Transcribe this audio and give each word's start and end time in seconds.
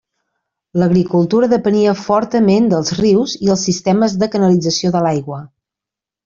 L'agricultura 0.83 1.49
depenia 1.51 1.93
fortament 1.99 2.69
dels 2.71 2.91
rius 3.01 3.37
i 3.49 3.53
els 3.57 3.67
sistemes 3.69 4.17
de 4.25 4.31
canalització 4.37 4.93
de 4.97 5.05
l'aigua. 5.09 5.41